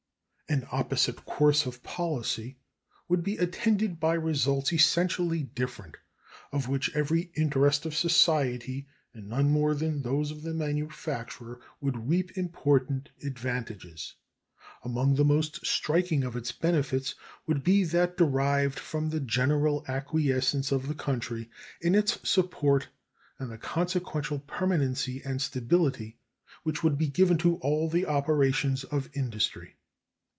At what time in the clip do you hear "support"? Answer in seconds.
22.29-22.89